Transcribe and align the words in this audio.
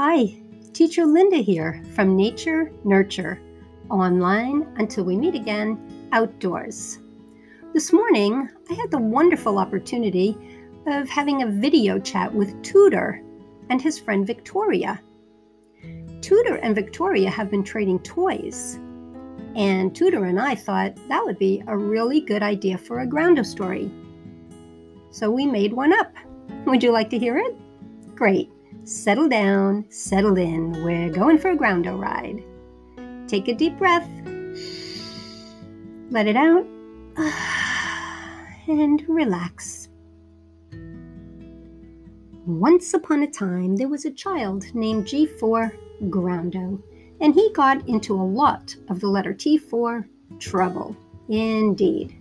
Hi, 0.00 0.32
Teacher 0.74 1.04
Linda 1.04 1.38
here 1.38 1.82
from 1.92 2.14
Nature 2.14 2.70
Nurture, 2.84 3.40
online 3.90 4.72
until 4.76 5.02
we 5.02 5.16
meet 5.16 5.34
again, 5.34 6.08
outdoors. 6.12 7.00
This 7.74 7.92
morning, 7.92 8.48
I 8.70 8.74
had 8.74 8.92
the 8.92 9.00
wonderful 9.00 9.58
opportunity 9.58 10.38
of 10.86 11.08
having 11.08 11.42
a 11.42 11.50
video 11.50 11.98
chat 11.98 12.32
with 12.32 12.62
Tudor 12.62 13.20
and 13.70 13.82
his 13.82 13.98
friend 13.98 14.24
Victoria. 14.24 15.02
Tudor 16.20 16.58
and 16.58 16.76
Victoria 16.76 17.28
have 17.28 17.50
been 17.50 17.64
trading 17.64 17.98
toys, 17.98 18.78
and 19.56 19.96
Tudor 19.96 20.26
and 20.26 20.38
I 20.38 20.54
thought 20.54 20.94
that 21.08 21.24
would 21.24 21.40
be 21.40 21.64
a 21.66 21.76
really 21.76 22.20
good 22.20 22.44
idea 22.44 22.78
for 22.78 23.00
a 23.00 23.06
Groundo 23.08 23.44
story. 23.44 23.90
So 25.10 25.28
we 25.28 25.44
made 25.44 25.72
one 25.72 25.92
up. 25.92 26.14
Would 26.66 26.84
you 26.84 26.92
like 26.92 27.10
to 27.10 27.18
hear 27.18 27.36
it? 27.36 27.56
Great. 28.14 28.52
Settle 28.88 29.28
down, 29.28 29.84
settle 29.90 30.38
in. 30.38 30.82
We're 30.82 31.10
going 31.10 31.36
for 31.36 31.50
a 31.50 31.56
Groundo 31.58 32.00
ride. 32.00 32.42
Take 33.28 33.46
a 33.48 33.52
deep 33.52 33.76
breath. 33.76 34.08
Let 36.10 36.26
it 36.26 36.36
out. 36.36 36.66
And 38.66 39.02
relax. 39.06 39.88
Once 42.46 42.94
upon 42.94 43.24
a 43.24 43.30
time, 43.30 43.76
there 43.76 43.88
was 43.88 44.06
a 44.06 44.10
child 44.10 44.64
named 44.74 45.04
G4 45.04 45.70
Groundo, 46.04 46.82
and 47.20 47.34
he 47.34 47.52
got 47.52 47.86
into 47.88 48.14
a 48.14 48.30
lot 48.40 48.74
of 48.88 49.00
the 49.00 49.08
letter 49.08 49.34
T 49.34 49.58
for 49.58 50.08
trouble. 50.38 50.96
Indeed. 51.28 52.16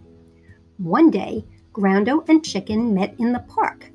One 0.77 1.11
day, 1.11 1.45
Groundo 1.71 2.27
and 2.27 2.43
Chicken 2.43 2.93
met 2.93 3.15
in 3.19 3.31
the 3.31 3.45
park. 3.47 3.89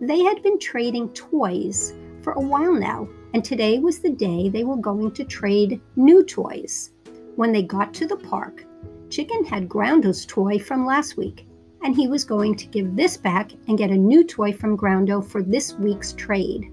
They 0.00 0.20
had 0.22 0.42
been 0.42 0.58
trading 0.58 1.08
toys 1.10 1.92
for 2.24 2.32
a 2.32 2.40
while 2.40 2.72
now, 2.72 3.06
and 3.34 3.44
today 3.44 3.78
was 3.78 3.98
the 3.98 4.10
day 4.10 4.48
they 4.48 4.64
were 4.64 4.78
going 4.78 5.12
to 5.12 5.24
trade 5.24 5.80
new 5.94 6.24
toys. 6.24 6.90
When 7.36 7.52
they 7.52 7.62
got 7.62 7.92
to 7.94 8.06
the 8.06 8.16
park, 8.16 8.64
Chicken 9.10 9.44
had 9.44 9.68
Groundo's 9.68 10.24
toy 10.24 10.58
from 10.58 10.86
last 10.86 11.18
week, 11.18 11.46
and 11.84 11.94
he 11.94 12.08
was 12.08 12.24
going 12.24 12.56
to 12.56 12.66
give 12.66 12.96
this 12.96 13.18
back 13.18 13.52
and 13.68 13.76
get 13.76 13.90
a 13.90 13.96
new 13.96 14.24
toy 14.24 14.52
from 14.52 14.76
Groundo 14.76 15.22
for 15.22 15.42
this 15.42 15.74
week's 15.74 16.14
trade. 16.14 16.72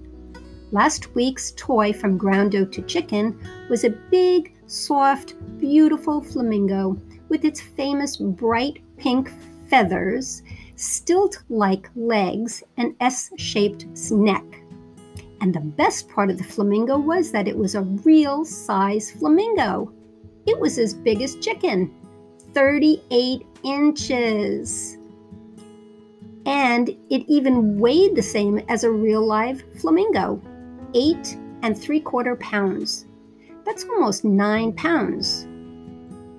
Last 0.70 1.14
week's 1.14 1.52
toy 1.52 1.92
from 1.92 2.18
Groundo 2.18 2.64
to 2.72 2.82
Chicken 2.82 3.38
was 3.68 3.84
a 3.84 3.90
big, 3.90 4.54
soft, 4.66 5.34
beautiful 5.58 6.22
flamingo 6.22 6.98
with 7.28 7.44
its 7.44 7.60
famous 7.60 8.16
bright 8.16 8.78
pink 8.96 9.30
feathers, 9.68 10.42
stilt 10.76 11.42
like 11.50 11.90
legs, 11.94 12.62
and 12.78 12.94
S 13.00 13.30
shaped 13.36 13.86
neck. 14.10 14.61
And 15.42 15.52
the 15.52 15.60
best 15.60 16.08
part 16.08 16.30
of 16.30 16.38
the 16.38 16.44
flamingo 16.44 16.96
was 16.96 17.32
that 17.32 17.48
it 17.48 17.58
was 17.58 17.74
a 17.74 17.82
real 17.82 18.44
size 18.44 19.10
flamingo. 19.10 19.92
It 20.46 20.58
was 20.58 20.78
as 20.78 20.94
big 20.94 21.20
as 21.20 21.34
chicken 21.36 21.92
38 22.54 23.44
inches. 23.64 24.98
And 26.46 26.90
it 27.10 27.24
even 27.26 27.78
weighed 27.80 28.14
the 28.14 28.22
same 28.22 28.60
as 28.68 28.84
a 28.84 28.90
real 28.90 29.26
live 29.26 29.64
flamingo 29.80 30.40
eight 30.94 31.36
and 31.62 31.76
three 31.76 32.00
quarter 32.00 32.36
pounds. 32.36 33.06
That's 33.64 33.84
almost 33.84 34.24
nine 34.24 34.72
pounds. 34.74 35.48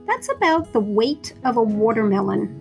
That's 0.08 0.30
about 0.30 0.72
the 0.72 0.80
weight 0.80 1.34
of 1.44 1.58
a 1.58 1.62
watermelon. 1.62 2.60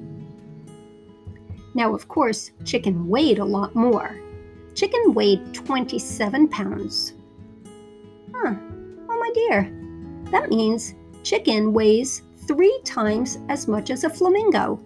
Now, 1.75 1.95
of 1.95 2.09
course, 2.09 2.51
chicken 2.65 3.07
weighed 3.07 3.39
a 3.39 3.45
lot 3.45 3.77
more. 3.77 4.19
Chicken 4.83 5.15
weighed 5.15 5.55
27 5.55 6.49
pounds. 6.49 7.15
Huh, 8.35 8.55
oh 9.09 9.17
my 9.17 9.31
dear. 9.33 9.73
That 10.33 10.49
means 10.49 10.95
chicken 11.23 11.73
weighs 11.73 12.23
three 12.49 12.81
times 12.85 13.39
as 13.49 13.69
much 13.69 13.91
as 13.91 14.03
a 14.03 14.11
flamingo 14.11 14.81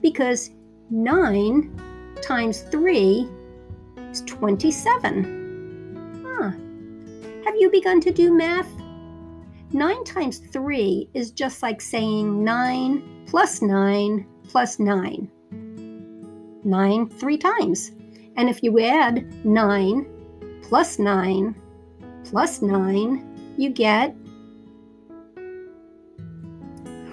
because 0.00 0.52
9 0.88 1.70
times 2.22 2.62
3 2.62 3.28
is 4.10 4.22
27. 4.22 6.24
Huh. 6.26 6.52
Have 7.44 7.56
you 7.56 7.70
begun 7.70 8.00
to 8.00 8.10
do 8.10 8.32
math? 8.32 8.70
9 9.70 10.04
times 10.04 10.38
3 10.50 11.10
is 11.12 11.30
just 11.30 11.62
like 11.62 11.82
saying 11.82 12.42
9 12.42 13.26
plus 13.26 13.60
9 13.60 14.26
plus 14.48 14.78
9. 14.78 15.30
9 16.64 17.08
three 17.10 17.36
times. 17.36 17.92
And 18.36 18.48
if 18.48 18.62
you 18.62 18.78
add 18.80 19.44
9 19.44 20.06
plus 20.62 20.98
9 20.98 21.54
plus 22.24 22.60
9, 22.60 23.54
you 23.56 23.70
get, 23.70 24.14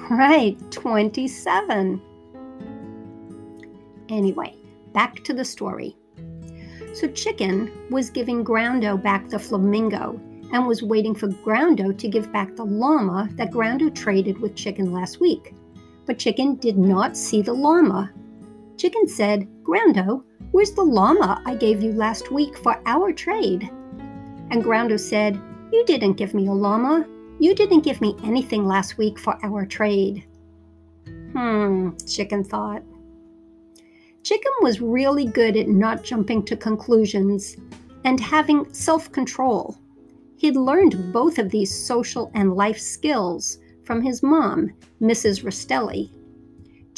right, 0.10 0.58
27. 0.72 2.02
Anyway, 4.10 4.56
back 4.94 5.24
to 5.24 5.34
the 5.34 5.46
story. 5.46 5.96
So 6.94 7.08
Chicken 7.08 7.72
was 7.90 8.10
giving 8.10 8.44
Groundo 8.44 9.02
back 9.02 9.30
the 9.30 9.40
flamingo 9.40 10.20
and 10.52 10.68
was 10.68 10.84
waiting 10.84 11.16
for 11.16 11.28
Groundo 11.28 11.98
to 11.98 12.08
give 12.08 12.32
back 12.32 12.56
the 12.56 12.66
llama 12.66 13.28
that 13.34 13.50
Groundo 13.50 13.94
traded 13.94 14.40
with 14.40 14.56
Chicken 14.56 14.94
last 14.94 15.20
week. 15.20 15.56
But 16.06 16.20
Chicken 16.20 16.56
did 16.56 16.78
not 16.78 17.18
see 17.18 17.42
the 17.42 17.54
llama. 17.54 18.12
Chicken 18.78 19.08
said, 19.08 19.48
Groundo, 19.64 20.24
where's 20.53 20.72
the 20.72 20.84
llama 20.84 21.41
I 21.46 21.56
gave 21.56 21.81
you 21.81 21.91
last 21.91 22.31
week 22.31 22.58
for 22.58 22.80
our 22.86 23.12
trade? 23.12 23.69
And 24.52 24.64
Groundo 24.64 25.00
said, 25.00 25.41
You 25.72 25.84
didn't 25.86 26.14
give 26.14 26.34
me 26.34 26.47
a 26.47 26.53
llama. 26.53 27.06
You 27.40 27.56
didn't 27.56 27.81
give 27.81 28.00
me 28.00 28.16
anything 28.24 28.66
last 28.66 28.97
week 28.97 29.18
for 29.18 29.36
our 29.44 29.66
trade. 29.66 30.24
Hmm, 31.34 31.90
Chicken 32.08 32.44
thought. 32.44 32.84
Chicken 34.22 34.52
was 34.62 34.80
really 34.80 35.25
good 35.25 35.58
at 35.58 35.68
not 35.68 36.03
jumping 36.03 36.44
to 36.46 36.56
conclusions 36.56 37.58
and 38.06 38.19
having 38.19 38.72
self 38.74 39.12
control. 39.12 39.75
He'd 40.38 40.56
learned 40.56 41.12
both 41.12 41.40
of 41.40 41.50
these 41.50 41.75
social 41.75 42.31
and 42.36 42.53
life 42.53 42.80
skills 42.80 43.58
from 43.84 44.02
his 44.02 44.22
mom, 44.22 44.72
Mrs. 45.02 45.44
Rastelli. 45.44 46.12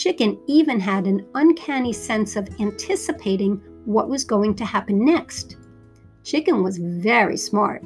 Chicken 0.05 0.37
even 0.45 0.79
had 0.79 1.07
an 1.07 1.25
uncanny 1.33 1.91
sense 1.91 2.35
of 2.35 2.47
anticipating 2.59 3.59
what 3.85 4.07
was 4.07 4.23
going 4.23 4.53
to 4.53 4.63
happen 4.63 5.03
next. 5.03 5.57
Chicken 6.23 6.61
was 6.61 6.77
very 6.77 7.37
smart. 7.37 7.83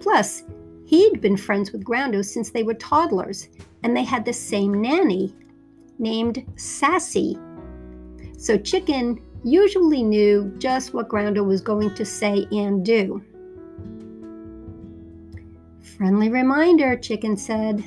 Plus, 0.00 0.44
he'd 0.86 1.20
been 1.20 1.36
friends 1.36 1.70
with 1.70 1.84
Groundo 1.84 2.24
since 2.24 2.48
they 2.48 2.62
were 2.62 2.72
toddlers, 2.72 3.50
and 3.82 3.94
they 3.94 4.04
had 4.04 4.24
the 4.24 4.32
same 4.32 4.80
nanny 4.80 5.34
named 5.98 6.46
Sassy 6.56 7.38
so 8.40 8.56
Chicken 8.56 9.20
usually 9.44 10.02
knew 10.02 10.50
just 10.56 10.94
what 10.94 11.10
Groundo 11.10 11.44
was 11.44 11.60
going 11.60 11.94
to 11.94 12.06
say 12.06 12.46
and 12.50 12.82
do. 12.82 13.22
Friendly 15.98 16.30
reminder, 16.30 16.96
Chicken 16.96 17.36
said. 17.36 17.84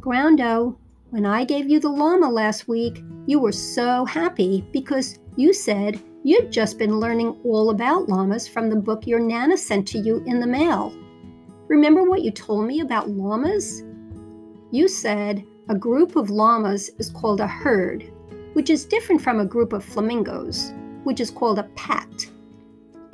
Groundo, 0.00 0.76
when 1.10 1.24
I 1.24 1.44
gave 1.44 1.70
you 1.70 1.80
the 1.80 1.88
llama 1.88 2.28
last 2.28 2.68
week, 2.68 3.02
you 3.26 3.38
were 3.38 3.52
so 3.52 4.04
happy 4.04 4.66
because 4.72 5.18
you 5.36 5.54
said 5.54 5.98
you'd 6.22 6.52
just 6.52 6.78
been 6.78 7.00
learning 7.00 7.40
all 7.44 7.70
about 7.70 8.10
llamas 8.10 8.46
from 8.46 8.68
the 8.68 8.76
book 8.76 9.06
your 9.06 9.18
Nana 9.18 9.56
sent 9.56 9.88
to 9.88 9.98
you 9.98 10.22
in 10.26 10.38
the 10.38 10.46
mail. 10.46 10.94
Remember 11.68 12.02
what 12.02 12.22
you 12.22 12.30
told 12.30 12.66
me 12.66 12.80
about 12.80 13.08
llamas? 13.08 13.82
You 14.70 14.86
said 14.86 15.44
a 15.70 15.74
group 15.74 16.14
of 16.14 16.28
llamas 16.28 16.90
is 16.98 17.08
called 17.08 17.40
a 17.40 17.46
herd, 17.46 18.12
which 18.52 18.68
is 18.68 18.84
different 18.84 19.22
from 19.22 19.40
a 19.40 19.46
group 19.46 19.72
of 19.72 19.82
flamingos, 19.84 20.74
which 21.04 21.20
is 21.20 21.30
called 21.30 21.58
a 21.58 21.70
pack. 21.74 22.08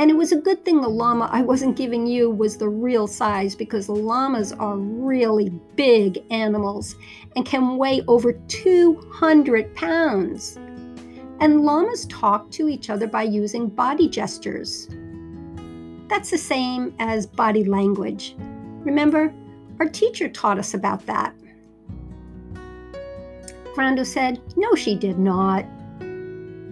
And 0.05 0.11
it 0.11 0.19
was 0.19 0.33
a 0.33 0.37
good 0.37 0.67
thing 0.67 0.83
the 0.83 0.89
llama 0.91 1.31
I 1.33 1.41
wasn't 1.41 1.79
giving 1.79 2.07
you 2.07 2.29
was 2.29 2.59
the 2.59 2.69
real 2.69 3.07
size 3.07 3.55
because 3.55 3.89
llamas 3.89 4.53
are 4.53 4.77
really 4.77 5.49
big 5.77 6.23
animals 6.31 6.95
and 7.35 7.47
can 7.47 7.79
weigh 7.79 8.03
over 8.07 8.35
200 8.35 9.75
pounds. 9.75 10.57
And 11.41 11.63
llamas 11.63 12.05
talk 12.05 12.51
to 12.51 12.69
each 12.69 12.91
other 12.91 13.07
by 13.07 13.23
using 13.23 13.67
body 13.67 14.07
gestures. 14.07 14.89
That's 16.09 16.31
the 16.31 16.37
same 16.37 16.95
as 16.99 17.25
body 17.25 17.65
language. 17.65 18.37
Remember, 18.85 19.33
our 19.81 19.89
teacher 19.89 20.29
taught 20.29 20.59
us 20.59 20.75
about 20.75 21.07
that. 21.07 21.35
Groundo 23.75 24.05
said, 24.05 24.39
No, 24.55 24.75
she 24.75 24.97
did 24.97 25.19
not. 25.19 25.65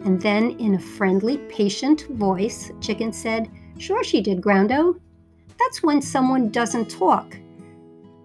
And 0.04 0.20
then, 0.20 0.50
in 0.58 0.74
a 0.74 0.80
friendly, 0.80 1.38
patient 1.48 2.06
voice, 2.10 2.72
Chicken 2.80 3.12
said, 3.12 3.50
Sure, 3.78 4.02
she 4.02 4.20
did, 4.20 4.40
Groundo. 4.40 4.98
That's 5.58 5.82
when 5.82 6.02
someone 6.02 6.50
doesn't 6.50 6.90
talk, 6.90 7.36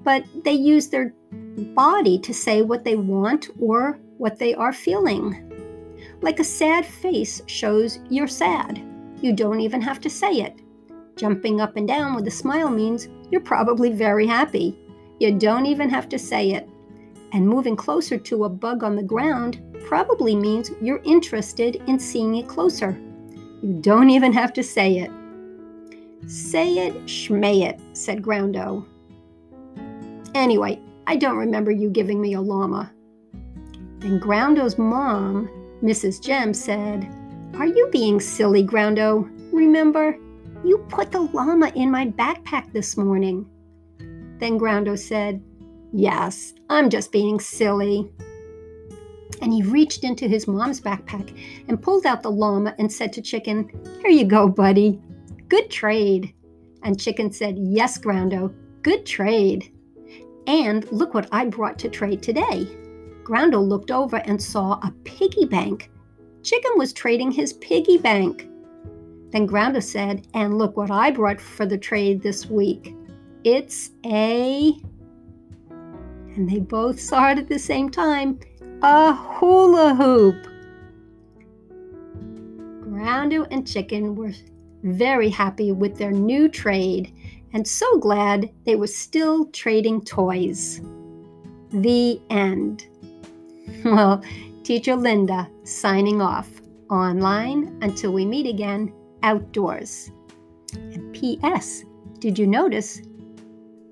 but 0.04 0.24
they 0.44 0.54
use 0.54 0.90
their 0.90 1.14
body 1.32 2.18
to 2.20 2.34
say 2.34 2.62
what 2.62 2.84
they 2.84 2.96
want 2.96 3.50
or 3.60 4.00
what 4.18 4.40
they 4.40 4.56
are 4.56 4.74
feeling. 4.74 5.44
Like 6.22 6.40
a 6.40 6.44
sad 6.44 6.86
face 6.86 7.42
shows 7.46 8.00
you're 8.10 8.28
sad. 8.28 8.82
You 9.22 9.34
don't 9.34 9.62
even 9.62 9.82
have 9.82 10.00
to 10.02 10.10
say 10.10 10.42
it. 10.42 10.60
Jumping 11.16 11.62
up 11.62 11.76
and 11.76 11.88
down 11.88 12.16
with 12.16 12.28
a 12.28 12.32
smile 12.32 12.70
means 12.70 13.08
you're 13.32 13.42
probably 13.42 13.92
very 13.92 14.26
happy. 14.26 14.78
You 15.20 15.34
don't 15.34 15.66
even 15.66 15.90
have 15.90 16.10
to 16.10 16.20
say 16.20 16.52
it. 16.52 16.70
And 17.34 17.48
moving 17.48 17.76
closer 17.76 18.18
to 18.18 18.46
a 18.46 18.50
bug 18.50 18.84
on 18.84 18.96
the 18.96 19.04
ground 19.04 19.62
probably 19.86 20.36
means 20.36 20.72
you're 20.82 21.02
interested 21.04 21.76
in 21.88 22.00
seeing 22.00 22.36
it 22.36 22.48
closer. 22.48 22.98
You 23.62 23.80
don't 23.82 24.10
even 24.10 24.34
have 24.34 24.54
to 24.54 24.64
say 24.64 25.00
it. 25.00 25.12
Say 26.30 26.88
it, 26.88 26.94
schmay 27.06 27.68
it, 27.68 27.80
said 27.94 28.22
Groundo. 28.22 28.86
Anyway, 30.36 30.80
I 31.08 31.16
don't 31.16 31.38
remember 31.38 31.72
you 31.72 31.90
giving 31.90 32.22
me 32.22 32.34
a 32.34 32.42
llama. 32.42 32.92
Then 34.00 34.20
Groundo's 34.20 34.78
mom, 34.78 35.50
Mrs. 35.82 36.22
Jem, 36.22 36.54
said, 36.54 37.08
Are 37.56 37.66
you 37.66 37.90
being 37.92 38.20
silly, 38.20 38.64
Groundo? 38.64 39.30
Remember, 39.52 40.18
you 40.64 40.80
put 40.90 41.12
the 41.12 41.22
llama 41.22 41.72
in 41.76 41.90
my 41.90 42.08
backpack 42.08 42.72
this 42.74 42.98
morning. 42.98 43.50
Then 44.40 44.60
Groundo 44.60 44.98
said, 44.98 45.42
Yes, 45.94 46.54
I'm 46.70 46.90
just 46.90 47.12
being 47.12 47.40
silly. 47.40 48.10
And 49.42 49.54
he 49.54 49.62
reached 49.64 50.04
into 50.04 50.28
his 50.28 50.48
mom's 50.48 50.82
backpack 50.82 51.38
and 51.68 51.82
pulled 51.82 52.06
out 52.06 52.24
the 52.24 52.32
llama 52.32 52.76
and 52.80 52.92
said 52.92 53.14
to 53.14 53.22
Chicken, 53.22 53.70
Here 54.02 54.10
you 54.10 54.26
go, 54.26 54.48
buddy. 54.48 55.00
Good 55.48 55.70
trade. 55.70 56.34
And 56.84 57.00
Chicken 57.00 57.32
said, 57.32 57.58
Yes, 57.58 57.98
Groundo, 57.98 58.54
good 58.82 59.06
trade. 59.06 59.72
And 60.48 60.90
look 60.92 61.14
what 61.14 61.28
I 61.32 61.46
brought 61.46 61.78
to 61.80 61.90
trade 61.90 62.24
today. 62.24 62.68
Groundo 63.24 63.62
looked 63.66 63.92
over 63.92 64.18
and 64.18 64.42
saw 64.42 64.80
a 64.82 64.94
piggy 65.04 65.46
bank. 65.46 65.92
Chicken 66.44 66.72
was 66.78 66.94
trading 66.94 67.32
his 67.32 67.54
piggy 67.54 67.98
bank. 67.98 68.48
Then 69.32 69.48
Groundo 69.48 69.84
said, 69.84 70.28
And 70.34 70.58
look 70.58 70.78
what 70.78 70.90
I 70.90 71.12
brought 71.12 71.42
for 71.42 71.66
the 71.66 71.78
trade 71.78 72.22
this 72.22 72.46
week. 72.46 72.96
It's 73.44 73.92
a. 74.06 74.74
And 76.38 76.48
they 76.48 76.60
both 76.60 77.00
saw 77.00 77.32
it 77.32 77.40
at 77.40 77.50
the 77.50 77.58
same 77.58 77.90
time 77.90 78.40
a 78.84 79.12
hula 79.12 79.96
hoop. 79.96 80.36
Groundo 82.82 83.48
and 83.50 83.68
Chicken 83.68 84.16
were 84.16 84.34
very 84.84 85.30
happy 85.30 85.72
with 85.72 85.98
their 85.98 86.12
new 86.12 86.48
trade 86.48 87.12
and 87.54 87.68
so 87.68 87.98
glad 87.98 88.52
they 88.66 88.76
were 88.76 88.86
still 88.86 89.46
trading 89.46 90.04
toys. 90.04 90.80
The 91.72 92.22
end. 92.30 92.88
Well, 93.84 94.24
Teacher 94.64 94.96
Linda 94.96 95.50
signing 95.64 96.22
off 96.22 96.50
online 96.90 97.78
until 97.82 98.12
we 98.12 98.26
meet 98.26 98.48
again 98.48 98.94
outdoors. 99.24 100.12
And 100.74 101.14
P.S. 101.14 101.84
Did 102.20 102.40
you 102.40 102.48
notice 102.48 103.02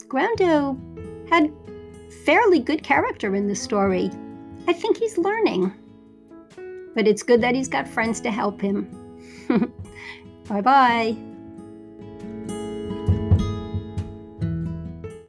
Groundo 0.07 0.77
had 1.30 1.51
fairly 2.25 2.60
good 2.60 2.83
character 2.83 3.36
in 3.36 3.48
the 3.48 3.56
story? 3.56 4.10
I 4.68 4.74
think 4.74 4.98
he's 4.98 5.18
learning. 5.18 5.72
But 6.95 7.07
it's 7.07 7.24
good 7.24 7.42
that 7.42 7.56
he's 7.56 7.68
got 7.68 7.88
friends 7.88 8.19
to 8.22 8.31
help 8.31 8.60
him. 8.60 8.89
bye 10.48 10.62
bye. 10.62 11.16